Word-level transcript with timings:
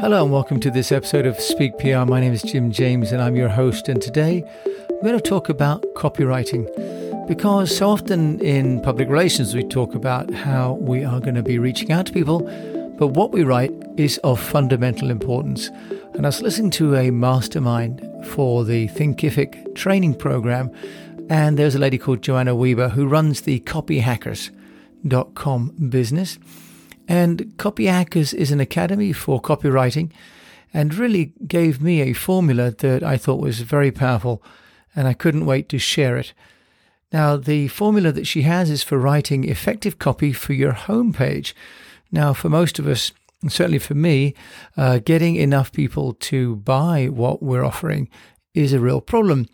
Hello 0.00 0.22
and 0.22 0.32
welcome 0.32 0.60
to 0.60 0.70
this 0.70 0.92
episode 0.92 1.26
of 1.26 1.40
Speak 1.40 1.76
PR. 1.78 2.04
My 2.04 2.20
name 2.20 2.32
is 2.32 2.42
Jim 2.42 2.70
James 2.70 3.10
and 3.10 3.20
I'm 3.20 3.34
your 3.34 3.48
host. 3.48 3.88
And 3.88 4.00
today 4.00 4.44
we're 4.88 5.02
going 5.02 5.18
to 5.18 5.20
talk 5.20 5.48
about 5.48 5.84
copywriting 5.96 6.68
because 7.26 7.76
so 7.76 7.90
often 7.90 8.40
in 8.40 8.80
public 8.82 9.08
relations 9.08 9.56
we 9.56 9.64
talk 9.64 9.96
about 9.96 10.32
how 10.32 10.74
we 10.74 11.02
are 11.02 11.18
going 11.18 11.34
to 11.34 11.42
be 11.42 11.58
reaching 11.58 11.90
out 11.90 12.06
to 12.06 12.12
people, 12.12 12.42
but 12.96 13.08
what 13.08 13.32
we 13.32 13.42
write 13.42 13.72
is 13.96 14.18
of 14.18 14.38
fundamental 14.38 15.10
importance. 15.10 15.66
And 16.14 16.24
I 16.24 16.28
was 16.28 16.42
listening 16.42 16.70
to 16.72 16.94
a 16.94 17.10
mastermind 17.10 18.00
for 18.28 18.64
the 18.64 18.86
Thinkific 18.90 19.74
training 19.74 20.14
program, 20.14 20.70
and 21.28 21.58
there's 21.58 21.74
a 21.74 21.80
lady 21.80 21.98
called 21.98 22.22
Joanna 22.22 22.54
Wiebe 22.54 22.92
who 22.92 23.08
runs 23.08 23.40
the 23.40 23.58
copyhackers.com 23.60 25.74
business. 25.90 26.38
And 27.08 27.56
Copy 27.56 27.86
Hackers 27.86 28.34
is 28.34 28.52
an 28.52 28.60
academy 28.60 29.14
for 29.14 29.40
copywriting 29.40 30.12
and 30.74 30.94
really 30.94 31.32
gave 31.46 31.80
me 31.80 32.02
a 32.02 32.12
formula 32.12 32.70
that 32.70 33.02
I 33.02 33.16
thought 33.16 33.40
was 33.40 33.60
very 33.60 33.90
powerful, 33.90 34.42
and 34.94 35.08
I 35.08 35.14
couldn't 35.14 35.46
wait 35.46 35.70
to 35.70 35.78
share 35.78 36.18
it. 36.18 36.34
Now, 37.10 37.38
the 37.38 37.68
formula 37.68 38.12
that 38.12 38.26
she 38.26 38.42
has 38.42 38.68
is 38.68 38.82
for 38.82 38.98
writing 38.98 39.44
effective 39.44 39.98
copy 39.98 40.34
for 40.34 40.52
your 40.52 40.74
homepage. 40.74 41.54
Now, 42.12 42.34
for 42.34 42.50
most 42.50 42.78
of 42.78 42.86
us, 42.86 43.12
and 43.40 43.50
certainly 43.50 43.78
for 43.78 43.94
me, 43.94 44.34
uh, 44.76 44.98
getting 44.98 45.36
enough 45.36 45.72
people 45.72 46.12
to 46.12 46.56
buy 46.56 47.06
what 47.06 47.42
we're 47.42 47.64
offering 47.64 48.10
is 48.52 48.74
a 48.74 48.80
real 48.80 49.00
problem. 49.00 49.46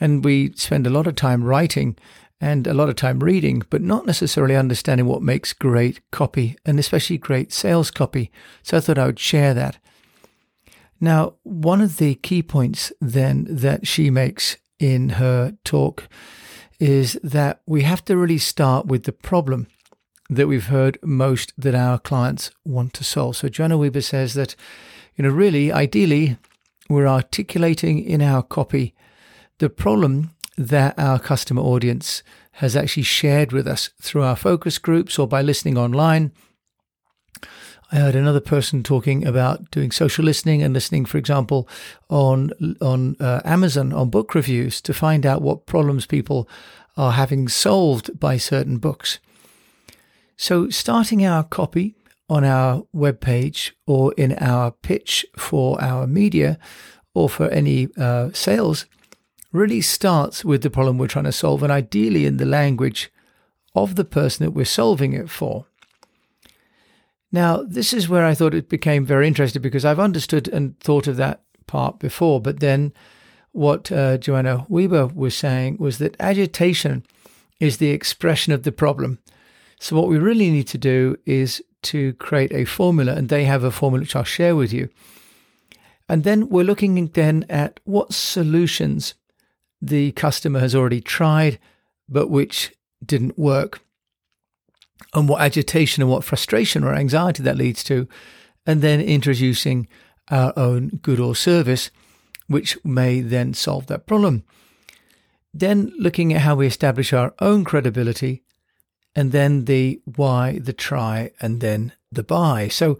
And 0.00 0.24
we 0.24 0.52
spend 0.56 0.86
a 0.86 0.90
lot 0.90 1.06
of 1.06 1.14
time 1.14 1.44
writing 1.44 1.96
and 2.40 2.66
a 2.66 2.74
lot 2.74 2.88
of 2.88 2.96
time 2.96 3.20
reading, 3.20 3.62
but 3.70 3.80
not 3.80 4.06
necessarily 4.06 4.54
understanding 4.54 5.06
what 5.06 5.22
makes 5.22 5.52
great 5.52 6.00
copy 6.10 6.56
and 6.64 6.78
especially 6.78 7.18
great 7.18 7.52
sales 7.52 7.90
copy. 7.90 8.30
So 8.62 8.76
I 8.76 8.80
thought 8.80 8.98
I 8.98 9.06
would 9.06 9.18
share 9.18 9.54
that. 9.54 9.78
Now, 11.00 11.34
one 11.42 11.80
of 11.80 11.98
the 11.98 12.14
key 12.16 12.42
points 12.42 12.92
then 13.00 13.46
that 13.48 13.86
she 13.86 14.10
makes 14.10 14.56
in 14.78 15.10
her 15.10 15.56
talk 15.64 16.08
is 16.78 17.18
that 17.22 17.60
we 17.66 17.82
have 17.82 18.04
to 18.04 18.16
really 18.16 18.38
start 18.38 18.86
with 18.86 19.04
the 19.04 19.12
problem 19.12 19.66
that 20.28 20.48
we've 20.48 20.66
heard 20.66 20.98
most 21.02 21.52
that 21.56 21.74
our 21.74 21.98
clients 21.98 22.50
want 22.64 22.92
to 22.94 23.04
solve. 23.04 23.36
So 23.36 23.48
Joanna 23.48 23.78
Wiebe 23.78 24.02
says 24.02 24.34
that, 24.34 24.56
you 25.14 25.22
know, 25.22 25.30
really, 25.30 25.72
ideally, 25.72 26.36
we're 26.88 27.06
articulating 27.06 28.02
in 28.02 28.20
our 28.20 28.42
copy 28.42 28.94
the 29.58 29.70
problem 29.70 30.32
that 30.56 30.98
our 30.98 31.18
customer 31.18 31.62
audience 31.62 32.22
has 32.52 32.74
actually 32.74 33.02
shared 33.02 33.52
with 33.52 33.66
us 33.66 33.90
through 34.00 34.22
our 34.22 34.36
focus 34.36 34.78
groups 34.78 35.18
or 35.18 35.28
by 35.28 35.42
listening 35.42 35.76
online. 35.76 36.32
I 37.92 37.96
heard 37.96 38.16
another 38.16 38.40
person 38.40 38.82
talking 38.82 39.26
about 39.26 39.70
doing 39.70 39.92
social 39.92 40.24
listening 40.24 40.62
and 40.62 40.74
listening, 40.74 41.04
for 41.04 41.18
example, 41.18 41.68
on 42.08 42.50
on 42.80 43.16
uh, 43.20 43.42
Amazon 43.44 43.92
on 43.92 44.10
book 44.10 44.34
reviews 44.34 44.80
to 44.80 44.94
find 44.94 45.24
out 45.24 45.42
what 45.42 45.66
problems 45.66 46.06
people 46.06 46.48
are 46.96 47.12
having 47.12 47.46
solved 47.46 48.18
by 48.18 48.38
certain 48.38 48.78
books. 48.78 49.20
So, 50.36 50.68
starting 50.70 51.24
our 51.24 51.44
copy 51.44 51.94
on 52.28 52.44
our 52.44 52.84
web 52.92 53.20
page 53.20 53.76
or 53.86 54.12
in 54.14 54.32
our 54.38 54.72
pitch 54.72 55.24
for 55.36 55.80
our 55.80 56.06
media 56.06 56.58
or 57.14 57.28
for 57.28 57.48
any 57.50 57.88
uh, 57.96 58.30
sales 58.32 58.86
really 59.52 59.80
starts 59.80 60.44
with 60.44 60.62
the 60.62 60.70
problem 60.70 60.98
we're 60.98 61.06
trying 61.06 61.24
to 61.24 61.32
solve, 61.32 61.62
and 61.62 61.72
ideally 61.72 62.26
in 62.26 62.36
the 62.36 62.44
language 62.44 63.10
of 63.74 63.94
the 63.94 64.04
person 64.04 64.44
that 64.44 64.52
we're 64.52 64.64
solving 64.64 65.12
it 65.12 65.30
for. 65.30 65.66
Now, 67.32 67.62
this 67.62 67.92
is 67.92 68.08
where 68.08 68.24
I 68.24 68.34
thought 68.34 68.54
it 68.54 68.68
became 68.68 69.04
very 69.04 69.26
interesting 69.26 69.62
because 69.62 69.84
I've 69.84 70.00
understood 70.00 70.48
and 70.48 70.78
thought 70.80 71.06
of 71.06 71.16
that 71.16 71.42
part 71.66 71.98
before, 71.98 72.40
but 72.40 72.60
then 72.60 72.92
what 73.52 73.90
uh, 73.90 74.18
Joanna 74.18 74.66
Wiebe 74.70 75.14
was 75.14 75.34
saying 75.34 75.76
was 75.78 75.98
that 75.98 76.16
agitation 76.20 77.04
is 77.58 77.78
the 77.78 77.90
expression 77.90 78.52
of 78.52 78.62
the 78.62 78.72
problem. 78.72 79.18
So, 79.80 79.96
what 79.96 80.08
we 80.08 80.18
really 80.18 80.50
need 80.50 80.68
to 80.68 80.78
do 80.78 81.16
is 81.26 81.62
to 81.82 82.14
create 82.14 82.52
a 82.52 82.64
formula, 82.64 83.12
and 83.14 83.28
they 83.28 83.44
have 83.44 83.64
a 83.64 83.70
formula 83.70 84.02
which 84.02 84.16
I'll 84.16 84.24
share 84.24 84.56
with 84.56 84.72
you. 84.72 84.88
And 86.08 86.24
then 86.24 86.48
we're 86.48 86.64
looking 86.64 87.08
then 87.08 87.44
at 87.48 87.80
what 87.84 88.14
solutions 88.14 89.14
the 89.80 90.12
customer 90.12 90.60
has 90.60 90.74
already 90.74 91.00
tried, 91.00 91.58
but 92.08 92.28
which 92.28 92.74
didn't 93.04 93.38
work, 93.38 93.80
and 95.14 95.28
what 95.28 95.40
agitation 95.40 96.02
and 96.02 96.10
what 96.10 96.24
frustration 96.24 96.84
or 96.84 96.94
anxiety 96.94 97.42
that 97.42 97.56
leads 97.56 97.84
to, 97.84 98.08
and 98.66 98.82
then 98.82 99.00
introducing 99.00 99.86
our 100.30 100.52
own 100.56 100.88
good 101.02 101.20
or 101.20 101.34
service, 101.34 101.90
which 102.46 102.82
may 102.84 103.20
then 103.20 103.54
solve 103.54 103.86
that 103.86 104.06
problem. 104.06 104.44
Then 105.52 105.92
looking 105.98 106.32
at 106.32 106.42
how 106.42 106.56
we 106.56 106.66
establish 106.66 107.12
our 107.12 107.34
own 107.40 107.64
credibility 107.64 108.42
and 109.14 109.32
then 109.32 109.64
the 109.64 110.00
why, 110.04 110.58
the 110.58 110.74
try, 110.74 111.30
and 111.40 111.60
then 111.60 111.92
the 112.12 112.22
buy. 112.22 112.68
So 112.68 112.98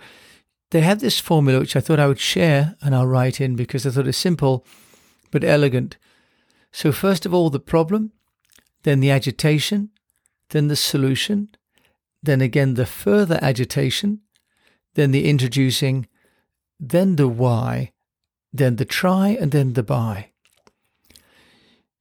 they 0.70 0.80
have 0.80 1.00
this 1.00 1.20
formula 1.20 1.60
which 1.60 1.76
I 1.76 1.80
thought 1.80 2.00
I 2.00 2.06
would 2.06 2.18
share 2.18 2.76
and 2.80 2.94
I'll 2.94 3.06
write 3.06 3.40
in 3.40 3.56
because 3.56 3.86
I 3.86 3.90
thought 3.90 4.08
it's 4.08 4.16
simple 4.16 4.64
but 5.30 5.44
elegant. 5.44 5.96
So, 6.76 6.92
first 6.92 7.24
of 7.24 7.32
all, 7.32 7.48
the 7.48 7.58
problem, 7.58 8.12
then 8.82 9.00
the 9.00 9.10
agitation, 9.10 9.88
then 10.50 10.68
the 10.68 10.76
solution, 10.76 11.48
then 12.22 12.42
again 12.42 12.74
the 12.74 12.84
further 12.84 13.38
agitation, 13.40 14.20
then 14.92 15.10
the 15.10 15.26
introducing, 15.26 16.06
then 16.78 17.16
the 17.16 17.28
why, 17.28 17.92
then 18.52 18.76
the 18.76 18.84
try, 18.84 19.28
and 19.28 19.52
then 19.52 19.72
the 19.72 19.82
buy. 19.82 20.32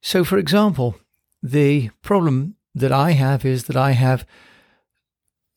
So, 0.02 0.24
for 0.24 0.36
example, 0.36 0.96
the 1.42 1.88
problem 2.02 2.56
that 2.74 2.92
I 2.92 3.12
have 3.12 3.46
is 3.46 3.64
that 3.68 3.78
I 3.78 3.92
have 3.92 4.26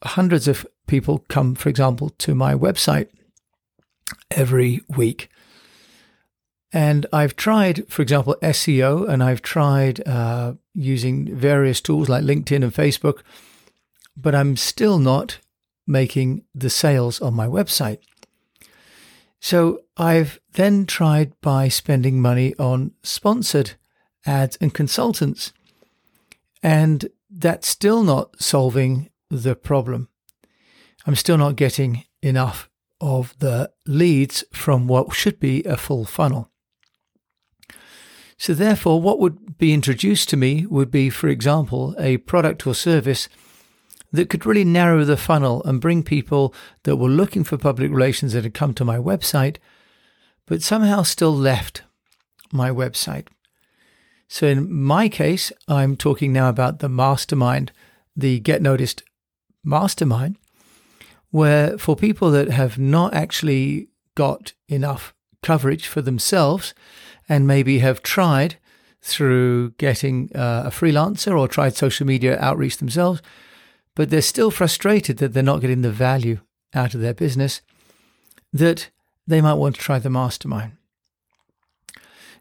hundreds 0.01 0.47
of 0.47 0.65
people 0.87 1.25
come, 1.27 1.55
for 1.55 1.67
example, 1.67 2.07
to 2.19 2.33
my 2.33 2.53
website 2.55 3.09
every 4.31 4.79
week. 4.87 5.29
And 6.71 7.05
I've 7.11 7.35
tried, 7.35 7.87
for 7.87 8.01
example, 8.01 8.35
SEO, 8.43 9.09
and 9.09 9.23
I've 9.23 9.41
tried 9.41 10.07
uh, 10.07 10.53
using 10.73 11.35
various 11.35 11.81
tools 11.81 12.09
like 12.09 12.23
LinkedIn 12.23 12.63
and 12.63 12.73
Facebook, 12.73 13.21
but 14.15 14.35
I'm 14.35 14.55
still 14.55 14.99
not 14.99 15.39
making 15.87 16.43
the 16.53 16.69
sales 16.69 17.19
on 17.21 17.33
my 17.33 17.47
website. 17.47 17.99
So 19.39 19.81
I've 19.97 20.39
then 20.53 20.85
tried 20.85 21.33
by 21.41 21.69
spending 21.69 22.21
money 22.21 22.53
on 22.59 22.91
sponsored 23.03 23.71
ads 24.25 24.57
and 24.57 24.73
consultants. 24.73 25.53
And 26.61 27.09
that's 27.29 27.67
still 27.67 28.03
not 28.03 28.41
solving 28.41 29.09
the 29.29 29.55
problem. 29.55 30.09
I'm 31.07 31.15
still 31.15 31.37
not 31.37 31.55
getting 31.55 32.03
enough 32.21 32.69
of 33.01 33.33
the 33.39 33.71
leads 33.87 34.43
from 34.51 34.87
what 34.87 35.13
should 35.13 35.39
be 35.39 35.63
a 35.63 35.77
full 35.77 36.05
funnel. 36.05 36.51
So, 38.39 38.53
therefore, 38.53 39.01
what 39.01 39.19
would 39.19 39.57
be 39.57 39.73
introduced 39.73 40.29
to 40.29 40.37
me 40.37 40.65
would 40.65 40.89
be, 40.89 41.09
for 41.09 41.27
example, 41.27 41.93
a 41.99 42.17
product 42.17 42.65
or 42.65 42.73
service 42.73 43.27
that 44.13 44.29
could 44.29 44.45
really 44.45 44.63
narrow 44.63 45.03
the 45.03 45.17
funnel 45.17 45.61
and 45.65 45.81
bring 45.81 46.03
people 46.03 46.53
that 46.83 46.95
were 46.95 47.09
looking 47.09 47.43
for 47.43 47.57
public 47.57 47.91
relations 47.91 48.31
that 48.31 48.45
had 48.45 48.53
come 48.53 48.73
to 48.75 48.85
my 48.85 48.97
website, 48.97 49.57
but 50.45 50.63
somehow 50.63 51.03
still 51.03 51.35
left 51.35 51.83
my 52.53 52.69
website. 52.69 53.27
So 54.29 54.47
in 54.47 54.71
my 54.71 55.09
case, 55.09 55.51
I'm 55.67 55.97
talking 55.97 56.31
now 56.31 56.47
about 56.47 56.79
the 56.79 56.87
mastermind, 56.87 57.73
the 58.15 58.39
Get 58.39 58.61
Noticed 58.61 59.03
mastermind, 59.65 60.37
where 61.29 61.77
for 61.77 61.93
people 61.93 62.31
that 62.31 62.49
have 62.49 62.79
not 62.79 63.13
actually 63.13 63.89
got 64.15 64.53
enough 64.69 65.13
coverage 65.43 65.87
for 65.87 66.01
themselves 66.01 66.73
and 67.29 67.47
maybe 67.47 67.79
have 67.79 68.01
tried 68.01 68.55
through 69.01 69.71
getting 69.77 70.29
uh, 70.35 70.63
a 70.65 70.69
freelancer 70.69 71.37
or 71.37 71.47
tried 71.47 71.75
social 71.75 72.05
media 72.05 72.37
outreach 72.39 72.77
themselves, 72.77 73.21
but 73.95 74.09
they're 74.09 74.21
still 74.21 74.51
frustrated 74.51 75.17
that 75.17 75.33
they're 75.33 75.43
not 75.43 75.61
getting 75.61 75.83
the 75.83 75.91
value 75.91 76.39
out 76.73 76.93
of 76.93 77.01
their 77.01 77.13
business, 77.13 77.61
that 78.51 78.89
they 79.25 79.39
might 79.39 79.53
want 79.53 79.75
to 79.75 79.81
try 79.81 79.99
the 79.99 80.09
mastermind. 80.09 80.73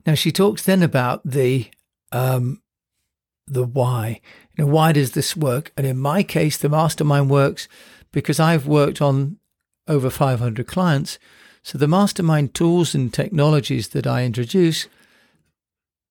Now, 0.06 0.14
she 0.14 0.32
talks 0.32 0.62
then 0.62 0.82
about 0.82 1.20
the 1.24 1.66
um, 2.10 2.62
the 3.46 3.64
why. 3.64 4.20
You 4.56 4.64
know, 4.64 4.70
why 4.70 4.92
does 4.92 5.12
this 5.12 5.36
work? 5.36 5.72
And 5.76 5.86
in 5.86 5.98
my 5.98 6.22
case, 6.22 6.56
the 6.56 6.68
mastermind 6.68 7.30
works 7.30 7.68
because 8.12 8.40
I've 8.40 8.66
worked 8.66 9.00
on 9.02 9.38
over 9.86 10.10
500 10.10 10.66
clients. 10.66 11.18
So 11.62 11.78
the 11.78 11.88
mastermind 11.88 12.54
tools 12.54 12.94
and 12.94 13.12
technologies 13.12 13.88
that 13.88 14.06
I 14.06 14.24
introduce 14.24 14.88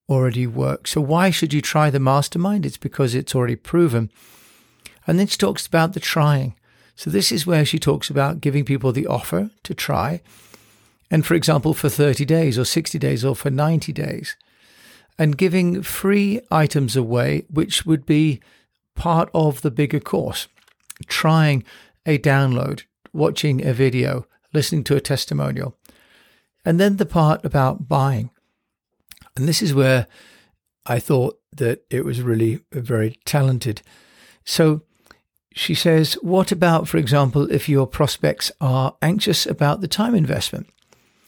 already 0.08 0.46
work. 0.46 0.86
So 0.86 1.00
why 1.00 1.30
should 1.30 1.52
you 1.52 1.60
try 1.60 1.90
the 1.90 2.00
mastermind? 2.00 2.64
It's 2.64 2.78
because 2.78 3.14
it's 3.14 3.34
already 3.34 3.56
proven. 3.56 4.10
And 5.06 5.18
then 5.18 5.26
she 5.26 5.36
talks 5.36 5.66
about 5.66 5.92
the 5.94 6.00
trying. 6.00 6.54
So 6.96 7.10
this 7.10 7.30
is 7.30 7.46
where 7.46 7.64
she 7.64 7.78
talks 7.78 8.10
about 8.10 8.40
giving 8.40 8.64
people 8.64 8.92
the 8.92 9.06
offer 9.06 9.50
to 9.64 9.74
try. 9.74 10.20
and 11.10 11.24
for 11.24 11.34
example, 11.34 11.74
for 11.74 11.88
30 11.88 12.24
days 12.24 12.58
or 12.58 12.64
60 12.64 12.98
days 12.98 13.24
or 13.24 13.34
for 13.34 13.50
90 13.50 13.92
days, 13.92 14.36
and 15.18 15.38
giving 15.38 15.82
free 15.82 16.40
items 16.50 16.96
away, 16.96 17.44
which 17.50 17.86
would 17.86 18.06
be 18.06 18.40
part 18.94 19.30
of 19.34 19.62
the 19.62 19.70
bigger 19.70 20.00
course. 20.00 20.48
Trying 21.06 21.64
a 22.06 22.18
download, 22.18 22.82
watching 23.12 23.64
a 23.64 23.72
video, 23.72 24.26
listening 24.52 24.84
to 24.84 24.96
a 24.96 25.00
testimonial. 25.00 25.76
And 26.64 26.78
then 26.78 26.96
the 26.96 27.06
part 27.06 27.44
about 27.44 27.88
buying. 27.88 28.30
And 29.36 29.48
this 29.48 29.62
is 29.62 29.74
where 29.74 30.06
I 30.86 30.98
thought 30.98 31.38
that 31.52 31.84
it 31.90 32.04
was 32.04 32.22
really 32.22 32.60
very 32.72 33.18
talented. 33.24 33.82
So 34.44 34.82
she 35.52 35.74
says, 35.74 36.14
What 36.22 36.52
about, 36.52 36.88
for 36.88 36.98
example, 36.98 37.50
if 37.50 37.68
your 37.68 37.86
prospects 37.86 38.50
are 38.60 38.96
anxious 39.02 39.46
about 39.46 39.80
the 39.80 39.88
time 39.88 40.14
investment? 40.14 40.68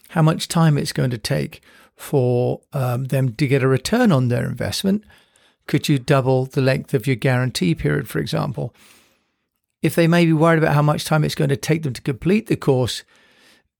How 0.09 0.21
much 0.21 0.47
time 0.47 0.77
it's 0.77 0.93
going 0.93 1.11
to 1.11 1.17
take 1.17 1.61
for 1.95 2.61
um, 2.73 3.05
them 3.05 3.33
to 3.35 3.47
get 3.47 3.63
a 3.63 3.67
return 3.67 4.11
on 4.11 4.27
their 4.27 4.45
investment? 4.45 5.03
Could 5.67 5.87
you 5.87 5.99
double 5.99 6.45
the 6.45 6.61
length 6.61 6.93
of 6.93 7.07
your 7.07 7.15
guarantee 7.15 7.75
period, 7.75 8.09
for 8.09 8.19
example? 8.19 8.73
If 9.81 9.95
they 9.95 10.07
may 10.07 10.25
be 10.25 10.33
worried 10.33 10.59
about 10.59 10.75
how 10.75 10.81
much 10.81 11.05
time 11.05 11.23
it's 11.23 11.35
going 11.35 11.49
to 11.49 11.57
take 11.57 11.83
them 11.83 11.93
to 11.93 12.01
complete 12.01 12.47
the 12.47 12.55
course, 12.55 13.03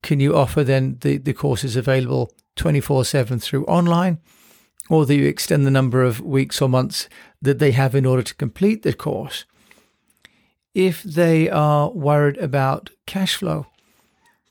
can 0.02 0.20
you 0.20 0.36
offer 0.36 0.64
then 0.64 0.98
the, 1.02 1.18
the 1.18 1.34
course 1.34 1.64
is 1.64 1.76
available 1.76 2.32
24 2.56 3.06
7 3.06 3.40
through 3.40 3.66
online? 3.66 4.20
Or 4.90 5.06
do 5.06 5.14
you 5.14 5.28
extend 5.28 5.66
the 5.66 5.72
number 5.72 6.04
of 6.04 6.20
weeks 6.20 6.62
or 6.62 6.68
months 6.68 7.08
that 7.42 7.60
they 7.60 7.72
have 7.72 7.96
in 7.96 8.06
order 8.06 8.24
to 8.24 8.36
complete 8.36 8.82
the 8.82 8.94
course? 8.94 9.46
If 10.74 11.04
they 11.04 11.50
are 11.50 11.92
worried 11.92 12.38
about 12.38 12.90
cash 13.06 13.36
flow, 13.36 13.68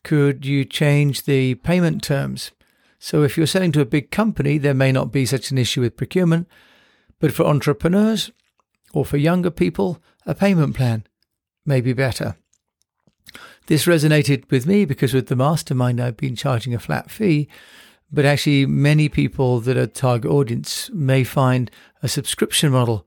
could 0.05 0.47
you 0.47 0.65
change 0.65 1.25
the 1.25 1.57
payment 1.57 2.03
terms? 2.03 2.53
So, 2.99 3.23
if 3.23 3.37
you're 3.37 3.47
selling 3.47 3.73
to 3.73 3.81
a 3.81 3.87
big 3.87 4.11
company, 4.11 4.59
there 4.59 4.75
may 4.75 4.93
not 4.93 5.11
be 5.11 5.27
such 5.27 5.51
an 5.51 5.59
issue 5.59 5.81
with 5.81 5.97
procurement, 5.97 6.47
but 7.19 7.33
for 7.33 7.45
entrepreneurs 7.45 8.31
or 8.93 9.05
for 9.05 9.17
younger 9.17 9.51
people, 9.51 10.03
a 10.27 10.35
payment 10.35 10.77
plan 10.77 11.05
may 11.65 11.81
be 11.81 11.93
better. 11.93 12.37
This 13.67 13.87
resonated 13.87 14.51
with 14.51 14.67
me 14.67 14.85
because 14.85 15.15
with 15.15 15.29
the 15.29 15.37
mastermind, 15.37 16.01
I've 16.01 16.17
been 16.17 16.37
charging 16.37 16.75
a 16.75 16.79
flat 16.79 17.11
fee, 17.11 17.49
but 18.13 18.25
actually, 18.25 18.67
many 18.67 19.09
people 19.09 19.61
that 19.61 19.77
are 19.77 19.87
target 19.87 20.31
audience 20.31 20.91
may 20.93 21.23
find 21.23 21.71
a 22.03 22.09
subscription 22.09 22.73
model 22.73 23.07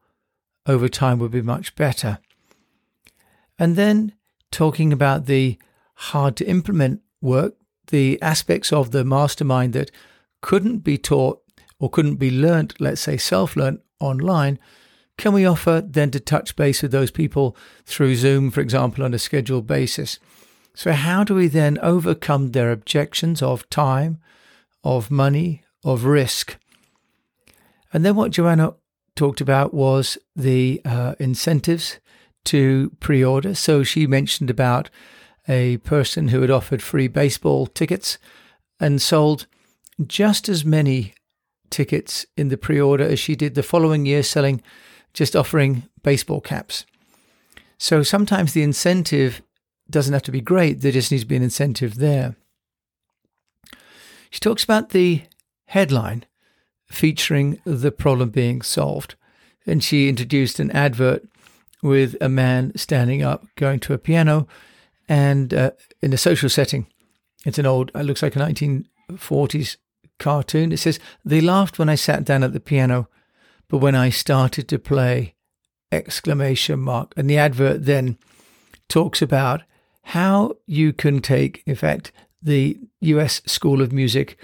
over 0.65 0.87
time 0.87 1.19
would 1.19 1.31
be 1.31 1.41
much 1.41 1.75
better. 1.75 2.19
And 3.59 3.75
then 3.75 4.13
talking 4.49 4.93
about 4.93 5.25
the 5.25 5.57
hard 5.95 6.37
to 6.37 6.47
implement 6.47 7.01
work, 7.21 7.55
the 7.87 8.21
aspects 8.21 8.71
of 8.71 8.91
the 8.91 9.03
mastermind 9.03 9.73
that 9.73 9.91
couldn't 10.41 10.79
be 10.79 10.97
taught 10.97 11.41
or 11.79 11.89
couldn't 11.89 12.15
be 12.15 12.31
learnt, 12.31 12.79
let's 12.79 13.01
say 13.01 13.17
self 13.17 13.57
learnt 13.57 13.81
online, 13.99 14.57
can 15.17 15.33
we 15.33 15.45
offer 15.45 15.81
then 15.85 16.11
to 16.11 16.19
touch 16.19 16.55
base 16.55 16.81
with 16.81 16.91
those 16.91 17.11
people 17.11 17.55
through 17.85 18.15
Zoom, 18.15 18.51
for 18.51 18.61
example, 18.61 19.03
on 19.03 19.13
a 19.13 19.19
scheduled 19.19 19.67
basis? 19.67 20.19
So, 20.75 20.91
how 20.91 21.23
do 21.23 21.35
we 21.35 21.47
then 21.47 21.77
overcome 21.79 22.51
their 22.51 22.71
objections 22.71 23.41
of 23.41 23.69
time, 23.69 24.17
of 24.83 25.11
money, 25.11 25.63
of 25.83 26.05
risk? 26.05 26.57
And 27.91 28.03
then 28.03 28.15
what 28.15 28.31
Joanna 28.31 28.73
talked 29.15 29.39
about 29.39 29.73
was 29.73 30.17
the 30.35 30.81
uh, 30.83 31.13
incentives 31.19 31.99
to 32.45 32.91
pre 32.99 33.23
order. 33.23 33.53
So, 33.53 33.83
she 33.83 34.07
mentioned 34.07 34.49
about 34.49 34.89
a 35.47 35.77
person 35.77 36.29
who 36.29 36.41
had 36.41 36.49
offered 36.49 36.81
free 36.81 37.07
baseball 37.07 37.67
tickets 37.67 38.17
and 38.79 39.01
sold 39.01 39.45
just 40.07 40.49
as 40.49 40.65
many 40.65 41.13
tickets 41.69 42.25
in 42.35 42.47
the 42.47 42.57
pre 42.57 42.81
order 42.81 43.03
as 43.03 43.19
she 43.19 43.35
did 43.35 43.53
the 43.53 43.61
following 43.61 44.07
year, 44.07 44.23
selling 44.23 44.61
just 45.13 45.35
offering 45.35 45.83
baseball 46.01 46.41
caps. 46.41 46.85
So 47.77 48.03
sometimes 48.03 48.53
the 48.53 48.63
incentive 48.63 49.41
doesn't 49.89 50.13
have 50.13 50.23
to 50.23 50.31
be 50.31 50.41
great, 50.41 50.81
there 50.81 50.91
just 50.91 51.11
needs 51.11 51.23
to 51.23 51.27
be 51.27 51.35
an 51.35 51.43
incentive 51.43 51.95
there. 51.95 52.35
She 54.29 54.39
talks 54.39 54.63
about 54.63 54.89
the 54.89 55.23
headline 55.65 56.25
featuring 56.87 57.59
the 57.65 57.91
problem 57.91 58.29
being 58.29 58.61
solved. 58.61 59.15
And 59.65 59.83
she 59.83 60.09
introduced 60.09 60.59
an 60.59 60.71
advert 60.71 61.23
with 61.81 62.15
a 62.21 62.29
man 62.29 62.75
standing 62.75 63.21
up, 63.21 63.45
going 63.55 63.79
to 63.81 63.93
a 63.93 63.97
piano, 63.97 64.47
and 65.07 65.53
uh, 65.53 65.71
in 66.01 66.13
a 66.13 66.17
social 66.17 66.49
setting. 66.49 66.87
It's 67.45 67.59
an 67.59 67.65
old, 67.65 67.91
it 67.93 68.03
looks 68.03 68.23
like 68.23 68.35
a 68.35 68.39
1940s 68.39 69.77
cartoon. 70.19 70.71
It 70.71 70.77
says, 70.77 70.99
They 71.25 71.41
laughed 71.41 71.77
when 71.77 71.89
I 71.89 71.95
sat 71.95 72.23
down 72.23 72.43
at 72.43 72.53
the 72.53 72.59
piano, 72.59 73.09
but 73.73 73.79
when 73.79 73.95
I 73.95 74.11
started 74.11 74.67
to 74.67 74.77
play, 74.77 75.33
exclamation 75.91 76.79
mark. 76.79 77.11
And 77.17 77.27
the 77.27 77.39
advert 77.39 77.85
then 77.85 78.19
talks 78.87 79.19
about 79.19 79.63
how 80.03 80.57
you 80.67 80.93
can 80.93 81.21
take, 81.21 81.63
in 81.65 81.73
fact, 81.73 82.11
the 82.39 82.77
US 82.99 83.41
School 83.47 83.81
of 83.81 83.91
Music 83.91 84.37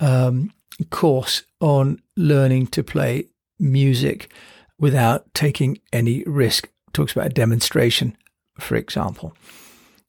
um, 0.00 0.50
course 0.90 1.44
on 1.60 2.02
learning 2.16 2.66
to 2.74 2.82
play 2.82 3.28
music 3.60 4.32
without 4.80 5.32
taking 5.32 5.78
any 5.92 6.24
risk. 6.24 6.68
Talks 6.92 7.12
about 7.12 7.26
a 7.26 7.34
demonstration, 7.34 8.16
for 8.58 8.74
example. 8.74 9.32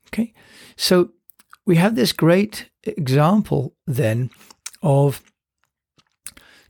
Okay, 0.07 0.33
so 0.75 1.11
we 1.67 1.75
have 1.75 1.95
this 1.95 2.11
great 2.11 2.71
example 2.85 3.75
then 3.85 4.31
of 4.81 5.21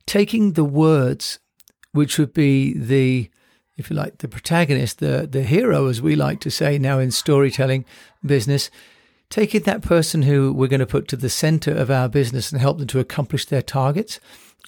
taking 0.06 0.52
the 0.52 0.66
words, 0.66 1.40
which 1.94 2.20
would 2.20 2.34
be 2.34 2.78
the 2.78 3.30
if 3.76 3.90
you 3.90 3.96
like, 3.96 4.20
the 4.20 4.28
protagonist, 4.28 5.00
the, 5.00 5.28
the 5.30 5.44
hero, 5.44 5.88
as 5.88 6.02
we 6.02 6.16
like 6.16 6.40
to 6.42 6.52
say 6.52 6.78
now 6.78 7.00
in 7.00 7.12
storytelling 7.12 7.86
business, 8.24 8.70
taking 9.30 9.64
that 9.64 9.82
person 9.82 10.24
who 10.24 10.54
we're 10.54 10.68
going 10.68 10.80
to 10.80 10.86
put 10.86 11.08
to 11.08 11.16
the 11.16 11.30
center 11.30 11.72
of 11.72 11.90
our 11.90 12.08
business 12.08 12.52
and 12.52 12.62
help 12.62 12.78
them 12.78 12.88
to 12.88 13.00
accomplish 13.00 13.46
their 13.46 13.64
targets 13.64 14.20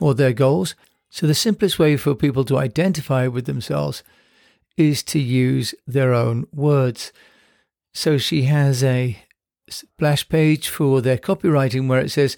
or 0.01 0.13
their 0.13 0.33
goals. 0.33 0.73
So, 1.09 1.27
the 1.27 1.35
simplest 1.35 1.77
way 1.77 1.97
for 1.97 2.15
people 2.15 2.43
to 2.45 2.57
identify 2.57 3.27
with 3.27 3.45
themselves 3.45 4.03
is 4.75 5.03
to 5.03 5.19
use 5.19 5.75
their 5.85 6.13
own 6.13 6.47
words. 6.51 7.13
So, 7.93 8.17
she 8.17 8.43
has 8.43 8.83
a 8.83 9.19
splash 9.69 10.27
page 10.27 10.67
for 10.67 10.99
their 11.01 11.17
copywriting 11.17 11.87
where 11.87 12.01
it 12.01 12.09
says, 12.09 12.35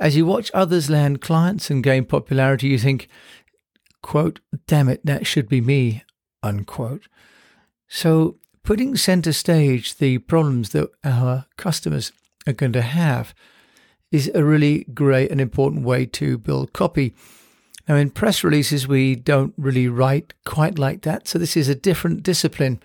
As 0.00 0.16
you 0.16 0.26
watch 0.26 0.50
others 0.52 0.90
land 0.90 1.20
clients 1.20 1.70
and 1.70 1.82
gain 1.82 2.04
popularity, 2.04 2.68
you 2.68 2.78
think, 2.78 3.08
quote, 4.02 4.40
damn 4.66 4.88
it, 4.88 5.04
that 5.04 5.26
should 5.26 5.48
be 5.48 5.60
me, 5.60 6.04
unquote. 6.42 7.08
So, 7.88 8.36
putting 8.62 8.96
center 8.96 9.32
stage 9.32 9.96
the 9.96 10.18
problems 10.18 10.70
that 10.70 10.90
our 11.04 11.46
customers 11.56 12.12
are 12.46 12.52
going 12.52 12.72
to 12.72 12.82
have 12.82 13.34
is 14.10 14.30
a 14.34 14.44
really 14.44 14.84
great 14.94 15.30
and 15.30 15.40
important 15.40 15.84
way 15.84 16.06
to 16.06 16.38
build 16.38 16.72
copy. 16.72 17.14
Now, 17.88 17.96
in 17.96 18.10
press 18.10 18.44
releases, 18.44 18.86
we 18.86 19.14
don't 19.14 19.54
really 19.56 19.88
write 19.88 20.34
quite 20.44 20.78
like 20.78 21.02
that. 21.02 21.26
So, 21.26 21.38
this 21.38 21.56
is 21.56 21.68
a 21.68 21.74
different 21.74 22.22
discipline, 22.22 22.80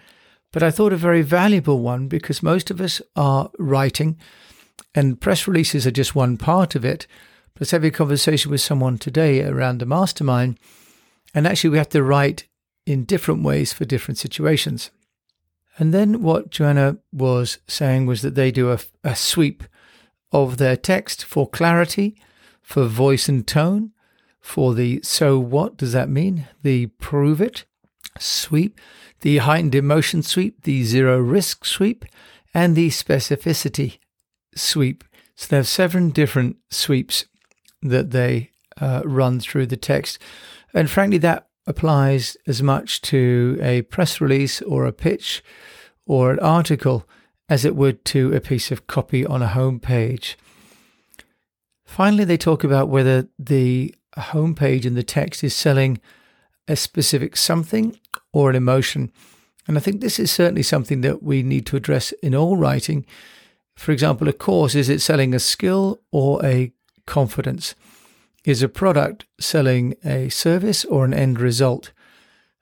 but 0.51 0.63
I 0.63 0.72
thought 0.72 0.93
a 0.93 0.98
very 0.98 1.22
valuable 1.22 1.79
one 1.79 2.08
because 2.08 2.43
most 2.43 2.72
of 2.72 2.79
us 2.79 3.01
are 3.15 3.51
writing, 3.60 4.17
and 4.96 5.20
press 5.20 5.48
releases 5.48 5.86
are 5.86 5.91
just 5.91 6.15
one 6.15 6.38
part 6.38 6.75
of 6.75 6.86
it. 6.86 7.08
Let's 7.60 7.72
have 7.72 7.84
a 7.84 7.91
conversation 7.91 8.50
with 8.50 8.62
someone 8.62 8.98
today 8.98 9.43
around 9.43 9.79
the 9.79 9.86
mastermind. 9.86 10.58
And 11.33 11.47
actually, 11.47 11.71
we 11.71 11.77
have 11.77 11.89
to 11.89 12.03
write 12.03 12.47
in 12.85 13.05
different 13.05 13.43
ways 13.43 13.73
for 13.73 13.85
different 13.85 14.17
situations. 14.17 14.91
And 15.77 15.93
then 15.93 16.21
what 16.21 16.51
Joanna 16.51 16.97
was 17.11 17.57
saying 17.67 18.05
was 18.05 18.21
that 18.21 18.35
they 18.35 18.51
do 18.51 18.71
a, 18.71 18.79
a 19.03 19.15
sweep 19.15 19.63
of 20.31 20.57
their 20.57 20.77
text 20.77 21.23
for 21.23 21.47
clarity, 21.47 22.15
for 22.61 22.85
voice 22.85 23.27
and 23.27 23.45
tone, 23.47 23.91
for 24.39 24.73
the 24.73 24.99
so 25.03 25.39
what 25.39 25.77
does 25.77 25.93
that 25.93 26.09
mean, 26.09 26.47
the 26.61 26.87
prove 26.87 27.41
it 27.41 27.65
sweep, 28.19 28.79
the 29.21 29.37
heightened 29.37 29.73
emotion 29.73 30.21
sweep, 30.21 30.63
the 30.63 30.83
zero 30.83 31.19
risk 31.19 31.65
sweep, 31.65 32.05
and 32.53 32.75
the 32.75 32.89
specificity 32.89 33.97
sweep. 34.55 35.03
So 35.35 35.47
they 35.47 35.55
have 35.57 35.67
seven 35.67 36.09
different 36.09 36.57
sweeps 36.69 37.25
that 37.81 38.11
they 38.11 38.51
uh, 38.79 39.01
run 39.05 39.39
through 39.39 39.67
the 39.67 39.77
text. 39.77 40.19
And 40.73 40.89
frankly, 40.89 41.17
that 41.19 41.47
applies 41.67 42.35
as 42.47 42.61
much 42.61 43.01
to 43.01 43.57
a 43.61 43.83
press 43.83 44.19
release 44.19 44.61
or 44.61 44.85
a 44.85 44.93
pitch 44.93 45.43
or 46.05 46.31
an 46.31 46.39
article 46.39 47.07
as 47.49 47.65
it 47.65 47.75
would 47.75 48.03
to 48.05 48.33
a 48.33 48.41
piece 48.41 48.71
of 48.71 48.87
copy 48.87 49.25
on 49.25 49.41
a 49.41 49.47
home 49.47 49.79
page. 49.79 50.37
Finally, 51.85 52.25
they 52.25 52.37
talk 52.37 52.63
about 52.63 52.89
whether 52.89 53.27
the 53.37 53.93
homepage 54.17 54.85
and 54.85 54.95
the 54.95 55.03
text 55.03 55.43
is 55.43 55.53
selling 55.53 55.99
a 56.67 56.75
specific 56.75 57.35
something 57.35 57.97
or 58.31 58.49
an 58.49 58.55
emotion. 58.55 59.11
And 59.67 59.77
I 59.77 59.81
think 59.81 60.01
this 60.01 60.19
is 60.19 60.31
certainly 60.31 60.63
something 60.63 61.01
that 61.01 61.23
we 61.23 61.43
need 61.43 61.65
to 61.67 61.75
address 61.75 62.11
in 62.23 62.35
all 62.35 62.57
writing. 62.57 63.05
For 63.75 63.91
example, 63.91 64.27
a 64.27 64.33
course 64.33 64.75
is 64.75 64.89
it 64.89 65.01
selling 65.01 65.33
a 65.33 65.39
skill 65.39 66.01
or 66.11 66.43
a 66.45 66.73
confidence? 67.05 67.75
Is 68.45 68.62
a 68.62 68.67
product 68.67 69.25
selling 69.39 69.95
a 70.03 70.27
service 70.29 70.83
or 70.85 71.05
an 71.05 71.13
end 71.13 71.39
result? 71.39 71.93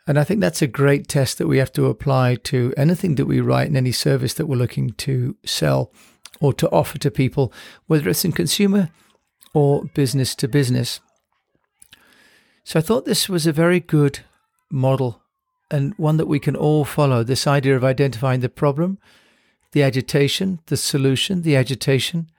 And 0.06 0.20
I 0.20 0.24
think 0.24 0.40
that's 0.40 0.62
a 0.62 0.68
great 0.68 1.08
test 1.08 1.38
that 1.38 1.48
we 1.48 1.58
have 1.58 1.72
to 1.74 1.88
apply 1.88 2.36
to 2.36 2.74
anything 2.78 3.16
that 3.16 3.26
we 3.26 3.40
write 3.40 3.68
in 3.68 3.76
any 3.76 3.92
service 3.92 4.34
that 4.36 4.46
we're 4.46 4.58
looking 4.58 4.92
to 4.92 5.36
sell 5.44 5.92
or 6.40 6.54
to 6.54 6.70
offer 6.70 6.98
to 7.00 7.10
people, 7.10 7.52
whether 7.88 8.10
it's 8.10 8.26
in 8.26 8.32
consumer 8.32 8.90
or 9.54 9.86
business 9.94 10.36
to 10.36 10.48
business. 10.48 11.00
So 12.64 12.80
I 12.80 12.82
thought 12.84 13.06
this 13.06 13.28
was 13.28 13.48
a 13.48 13.54
very 13.54 13.80
good 13.80 14.20
model 14.70 15.22
and 15.70 15.94
one 15.98 16.18
that 16.18 16.28
we 16.28 16.40
can 16.40 16.56
all 16.56 16.86
follow 16.86 17.24
this 17.24 17.48
idea 17.48 17.76
of 17.76 17.84
identifying 17.84 18.42
the 18.42 18.50
problem, 18.50 19.00
the 19.72 19.84
agitation, 19.84 20.60
the 20.68 20.78
solution, 20.78 21.42
the 21.42 21.56
agitation, 21.56 22.30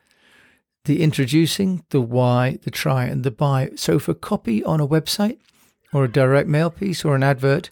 the 0.85 1.03
introducing, 1.03 1.85
the 1.91 2.01
why, 2.01 2.59
the 2.63 2.71
try, 2.71 3.05
and 3.05 3.25
the 3.25 3.31
buy. 3.31 3.71
So 3.77 3.99
for 3.99 4.15
copy 4.15 4.65
on 4.65 4.81
a 4.81 4.87
website 4.87 5.39
or 5.93 6.05
a 6.05 6.13
direct 6.13 6.49
mail 6.49 6.71
piece 6.71 7.05
or 7.05 7.15
an 7.15 7.23
advert, 7.23 7.71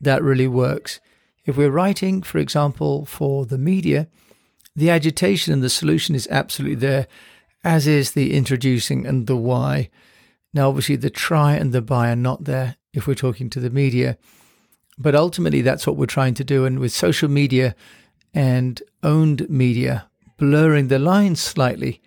that 0.00 0.22
really 0.22 0.48
works. 0.48 1.00
If 1.44 1.56
we're 1.56 1.70
writing, 1.70 2.22
for 2.22 2.38
example, 2.38 3.06
for 3.06 3.46
the 3.46 3.58
media, 3.58 4.08
the 4.76 4.90
agitation 4.90 5.52
and 5.52 5.62
the 5.62 5.70
solution 5.70 6.14
is 6.14 6.28
absolutely 6.30 6.76
there, 6.76 7.06
as 7.64 7.86
is 7.86 8.12
the 8.12 8.34
introducing 8.34 9.06
and 9.06 9.26
the 9.26 9.36
why. 9.36 9.90
Now, 10.52 10.68
obviously, 10.68 10.96
the 10.96 11.10
try 11.10 11.54
and 11.54 11.72
the 11.72 11.82
buy 11.82 12.10
are 12.10 12.16
not 12.16 12.44
there 12.44 12.76
if 12.92 13.06
we're 13.06 13.14
talking 13.14 13.50
to 13.50 13.60
the 13.60 13.70
media. 13.70 14.18
But 14.98 15.14
ultimately, 15.14 15.62
that's 15.62 15.86
what 15.86 15.96
we're 15.96 16.06
trying 16.06 16.34
to 16.34 16.44
do. 16.44 16.64
And 16.64 16.78
with 16.78 16.92
social 16.92 17.28
media 17.28 17.74
and 18.34 18.82
owned 19.02 19.48
media 19.48 20.08
blurring 20.36 20.88
the 20.88 20.98
lines 20.98 21.40
slightly, 21.40 22.00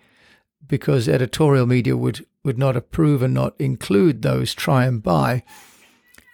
because 0.66 1.08
editorial 1.08 1.66
media 1.66 1.96
would, 1.96 2.24
would 2.42 2.58
not 2.58 2.76
approve 2.76 3.22
and 3.22 3.34
not 3.34 3.54
include 3.58 4.22
those 4.22 4.54
try 4.54 4.84
and 4.84 5.02
buy, 5.02 5.42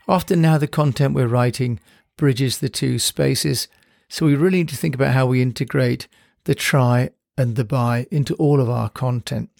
often 0.08 0.40
now 0.40 0.58
the 0.58 0.66
content 0.66 1.14
we're 1.14 1.26
writing 1.26 1.80
bridges 2.16 2.58
the 2.58 2.68
two 2.68 2.98
spaces. 2.98 3.68
So 4.08 4.26
we 4.26 4.34
really 4.34 4.58
need 4.58 4.68
to 4.70 4.76
think 4.76 4.94
about 4.94 5.14
how 5.14 5.26
we 5.26 5.40
integrate 5.42 6.08
the 6.44 6.54
try 6.54 7.10
and 7.36 7.56
the 7.56 7.64
buy 7.64 8.06
into 8.10 8.34
all 8.34 8.60
of 8.60 8.68
our 8.68 8.88
content. 8.90 9.50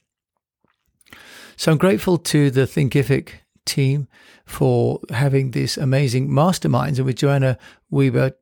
So 1.57 1.73
I'm 1.73 1.79
grateful 1.79 2.19
to 2.19 2.51
the 2.51 2.63
Thinkific 2.63 3.31
team 3.65 4.09
for 4.45 5.01
having 5.11 5.53
this 5.53 5.77
amazing 5.77 6.29
masterminds 6.29 6.97
and 6.97 7.07
with 7.07 7.17
Joanna 7.17 7.59
Wiebe 7.93 8.33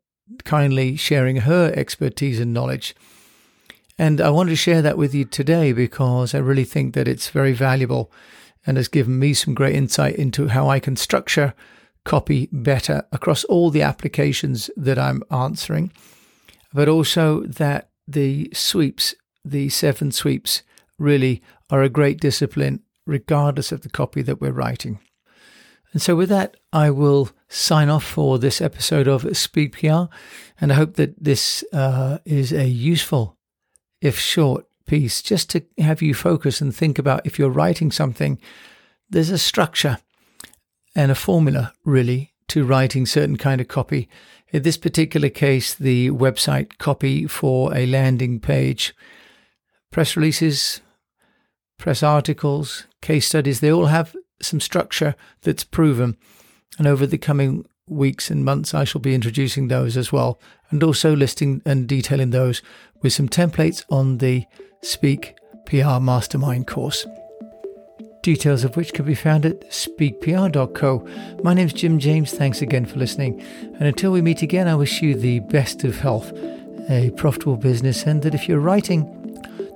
kindly 0.45 0.97
sharing 0.97 1.37
her 1.39 1.73
expertise 1.75 2.41
and 2.41 2.53
knowledge. 2.53 2.95
And 3.99 4.21
I 4.21 4.31
wanted 4.31 4.51
to 4.51 4.57
share 4.57 4.83
that 4.83 4.97
with 4.97 5.15
you 5.15 5.25
today 5.25 5.73
because 5.73 6.35
I 6.35 6.39
really 6.39 6.65
think 6.65 6.95
that 6.95 7.09
it's 7.09 7.31
very 7.31 7.53
valuable 7.53 8.13
and 8.67 8.77
has 8.77 8.89
given 8.89 9.19
me 9.19 9.35
some 9.35 9.55
great 9.55 9.75
insight 9.75 10.17
into 10.17 10.49
how 10.49 10.69
I 10.69 10.79
can 10.79 10.97
structure 10.97 11.55
copy 12.05 12.49
better 12.53 13.03
across 13.13 13.45
all 13.45 13.71
the 13.71 13.83
applications 13.83 14.71
that 14.77 14.99
I'm 14.99 15.23
answering, 15.31 15.93
but 16.73 16.89
also 16.89 17.43
that 17.43 17.91
the 18.07 18.51
sweeps, 18.55 19.15
the 19.45 19.69
seven 19.69 20.13
sweeps, 20.13 20.63
really 20.99 21.43
are 21.71 21.83
a 21.83 21.89
great 21.89 22.21
discipline 22.21 22.81
regardless 23.07 23.73
of 23.73 23.81
the 23.81 23.89
copy 23.89 24.23
that 24.23 24.41
we're 24.41 24.53
writing. 24.53 25.01
And 25.93 26.03
so, 26.03 26.15
with 26.15 26.29
that, 26.29 26.57
I 26.73 26.91
will 26.91 27.31
sign 27.49 27.89
off 27.89 28.05
for 28.05 28.39
this 28.39 28.61
episode 28.61 29.09
of 29.09 29.37
Speak 29.37 29.79
PR. 29.81 30.05
And 30.61 30.71
I 30.71 30.75
hope 30.75 30.95
that 30.95 31.23
this 31.23 31.65
uh, 31.73 32.19
is 32.27 32.53
a 32.53 32.69
useful, 32.69 33.38
if 34.01 34.19
short, 34.19 34.69
piece 34.89 35.23
just 35.23 35.51
to 35.51 35.63
have 35.79 36.03
you 36.03 36.15
focus 36.15 36.61
and 36.61 36.75
think 36.75 36.99
about 36.99 37.25
if 37.25 37.39
you're 37.39 37.51
writing 37.51 37.93
something, 37.93 38.41
there's 39.09 39.31
a 39.31 39.39
structure 39.39 39.99
and 40.97 41.13
a 41.13 41.15
formula, 41.15 41.73
really, 41.85 42.33
to 42.49 42.65
writing 42.65 43.07
certain 43.07 43.37
kind 43.37 43.61
of 43.61 43.69
copy. 43.69 44.09
In 44.49 44.63
this 44.63 44.79
particular 44.79 45.29
case, 45.29 45.75
the 45.75 46.11
website 46.11 46.79
copy 46.79 47.27
for 47.27 47.77
a 47.77 47.87
landing 47.87 48.41
page, 48.41 48.95
press 49.93 50.17
releases, 50.17 50.81
press 51.79 52.03
articles, 52.03 52.87
case 53.01 53.29
studies, 53.29 53.61
they 53.61 53.71
all 53.71 53.87
have 53.87 54.17
some 54.43 54.59
structure 54.61 55.15
that's 55.43 55.65
proven. 55.65 56.17
And 56.79 56.87
over 56.87 57.07
the 57.07 57.19
coming 57.19 57.67
weeks 57.89 58.31
and 58.31 58.45
months, 58.45 58.75
I 58.75 58.85
shall 58.85 59.01
be 59.01 59.15
introducing 59.15 59.69
those 59.69 59.97
as 59.97 60.13
well, 60.13 60.41
and 60.71 60.83
also 60.83 61.15
listing 61.15 61.63
and 61.65 61.89
detailing 61.89 62.31
those 62.31 62.63
with 63.03 63.13
some 63.13 63.29
templates 63.29 63.85
on 63.91 64.19
the 64.19 64.45
Speak 64.83 65.37
PR 65.67 65.99
Mastermind 66.01 66.67
course. 66.67 67.07
Details 68.23 68.65
of 68.65 68.77
which 68.77 68.93
can 68.93 69.05
be 69.05 69.15
found 69.15 69.47
at 69.47 69.71
speakpr.co. 69.71 71.09
My 71.43 71.55
name's 71.55 71.73
Jim 71.73 71.99
James. 71.99 72.33
Thanks 72.33 72.61
again 72.61 72.85
for 72.85 72.99
listening. 72.99 73.41
And 73.63 73.83
until 73.83 74.11
we 74.11 74.21
meet 74.21 74.43
again, 74.43 74.69
I 74.69 74.75
wish 74.75 75.03
you 75.03 75.15
the 75.15 75.41
best 75.41 75.85
of 75.85 75.99
health, 75.99 76.33
a 76.89 77.11
profitable 77.17 77.57
business, 77.57 78.05
and 78.05 78.23
that 78.23 78.35
if 78.35 78.49
you're 78.49 78.61
writing, 78.61 79.15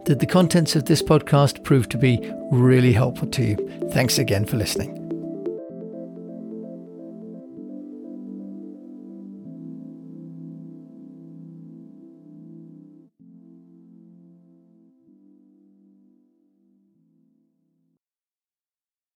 that 0.06 0.18
the 0.18 0.26
contents 0.26 0.74
of 0.74 0.86
this 0.86 1.02
podcast 1.02 1.62
prove 1.62 1.88
to 1.90 1.98
be 1.98 2.18
really 2.50 2.92
helpful 2.92 3.28
to 3.28 3.44
you. 3.44 3.88
Thanks 3.92 4.18
again 4.18 4.44
for 4.44 4.56
listening. 4.56 5.01